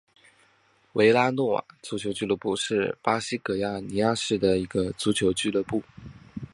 [0.93, 5.83] 维拉诺瓦足球俱乐部是巴西戈亚尼亚市的一个足球俱乐部。